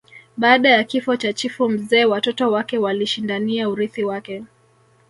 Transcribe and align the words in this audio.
Baada 0.37 0.69
ya 0.69 0.83
kifo 0.83 1.15
cha 1.17 1.33
chifu 1.33 1.69
mzee 1.69 2.05
watoto 2.05 2.51
wake 2.51 2.77
walishindania 2.77 3.69
urithi 3.69 4.03
wake 4.03 4.43